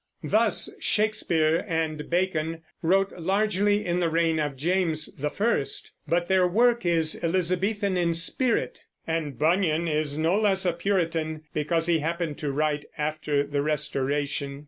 Thus 0.23 0.75
Shakespeare 0.79 1.63
and 1.67 2.09
Bacon 2.09 2.63
wrote 2.81 3.11
largely 3.11 3.85
in 3.85 3.99
the 3.99 4.09
reign 4.09 4.39
of 4.39 4.57
James 4.57 5.15
I, 5.23 5.65
but 6.07 6.27
their 6.27 6.47
work 6.47 6.87
is 6.87 7.23
Elizabethan 7.23 7.97
in 7.97 8.15
spirit; 8.15 8.81
and 9.05 9.37
Bunyan 9.37 9.87
is 9.87 10.17
no 10.17 10.39
less 10.39 10.65
a 10.65 10.73
Puritan 10.73 11.43
because 11.53 11.85
he 11.85 11.99
happened 11.99 12.39
to 12.39 12.51
write 12.51 12.85
after 12.97 13.43
the 13.45 13.61
Restoration. 13.61 14.59